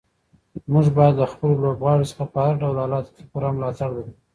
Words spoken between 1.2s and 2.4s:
له خپلو لوبغاړو څخه په